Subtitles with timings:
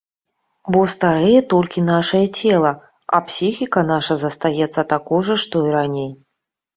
[0.75, 2.71] Бо старэе толькі нашае цела,
[3.17, 6.09] а псіхіка наша застаецца такой жа, што і раней.